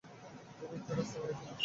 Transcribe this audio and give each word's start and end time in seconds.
তুমি 0.59 0.75
একটা 0.75 0.93
রাস্তা 0.95 1.17
বানিয়েছিলে। 1.19 1.55